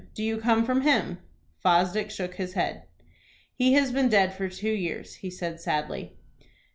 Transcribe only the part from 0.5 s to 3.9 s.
from him?" Fosdick shook his head. "He